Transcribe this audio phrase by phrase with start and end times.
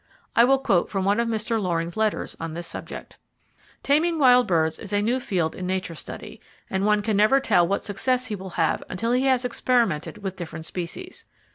[0.35, 1.61] I will quote from one of Mr.
[1.61, 3.17] Loring's letters on this subject:
[3.83, 7.67] "Taming wild birds is a new field in nature study, and one never can tell
[7.67, 11.25] what success he will have until he has experimented with different species.